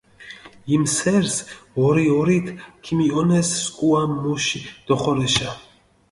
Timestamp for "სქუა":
3.65-4.01